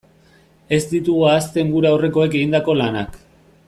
Ez 0.77 0.79
ditugu 0.93 1.27
ahazten 1.33 1.71
gure 1.77 1.91
aurrekoek 1.93 2.39
egindako 2.43 2.79
lanak. 2.83 3.25